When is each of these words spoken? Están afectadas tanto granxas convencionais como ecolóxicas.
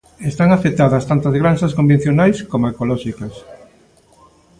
Están 0.31 0.49
afectadas 0.51 1.03
tanto 1.09 1.27
granxas 1.37 1.75
convencionais 1.79 2.37
como 2.51 2.69
ecolóxicas. 2.71 3.35